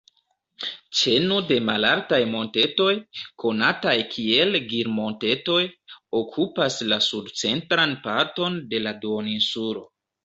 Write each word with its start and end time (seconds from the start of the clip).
Ĉeno 0.99 1.35
de 1.49 1.57
malaltaj 1.65 2.19
montetoj, 2.29 2.93
konataj 3.43 3.93
kiel 4.15 4.59
Gir-Montetoj, 4.71 5.61
okupas 6.23 6.79
la 6.91 7.01
sud-centran 7.13 7.97
parton 8.09 8.61
de 8.73 8.83
la 8.89 8.97
duoninsulo. 9.07 9.89